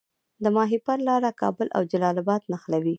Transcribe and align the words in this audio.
د 0.43 0.45
ماهیپر 0.55 0.97
لاره 1.07 1.29
کابل 1.41 1.67
او 1.77 1.81
جلال 1.91 2.15
اباد 2.23 2.41
نښلوي 2.51 2.89